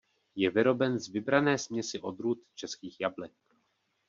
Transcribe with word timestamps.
Je 0.35 0.51
vyroben 0.51 0.99
z 0.99 1.07
vybrané 1.09 1.57
směsi 1.57 1.99
odrůd 1.99 2.41
českých 2.55 2.99
jablek. 2.99 3.33